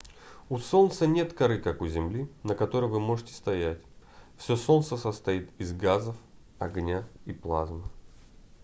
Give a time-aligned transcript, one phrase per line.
[0.49, 3.77] у солнца нет коры как у земли на которой вы можете стоять
[4.35, 6.15] всё солнце состоит из газов
[6.57, 7.83] огня и плазмы